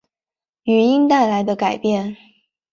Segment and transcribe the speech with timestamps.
[0.63, 2.17] 语音带来的改变